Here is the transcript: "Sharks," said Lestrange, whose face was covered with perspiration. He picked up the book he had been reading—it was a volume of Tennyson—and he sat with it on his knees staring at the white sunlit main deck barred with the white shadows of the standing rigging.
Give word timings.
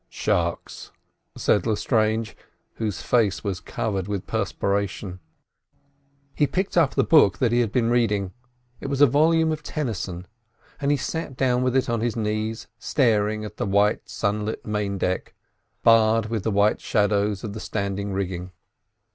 "Sharks," 0.09 0.91
said 1.37 1.67
Lestrange, 1.67 2.35
whose 2.77 3.03
face 3.03 3.43
was 3.43 3.59
covered 3.59 4.07
with 4.07 4.25
perspiration. 4.25 5.19
He 6.33 6.47
picked 6.47 6.75
up 6.75 6.95
the 6.95 7.03
book 7.03 7.37
he 7.37 7.59
had 7.59 7.71
been 7.71 7.91
reading—it 7.91 8.87
was 8.87 8.99
a 9.01 9.05
volume 9.05 9.51
of 9.51 9.61
Tennyson—and 9.61 10.89
he 10.89 10.97
sat 10.97 11.37
with 11.61 11.75
it 11.77 11.87
on 11.87 12.01
his 12.01 12.15
knees 12.15 12.65
staring 12.79 13.45
at 13.45 13.57
the 13.57 13.65
white 13.67 14.09
sunlit 14.09 14.65
main 14.65 14.97
deck 14.97 15.35
barred 15.83 16.31
with 16.31 16.41
the 16.45 16.49
white 16.51 16.81
shadows 16.81 17.43
of 17.43 17.53
the 17.53 17.59
standing 17.59 18.11
rigging. 18.11 18.53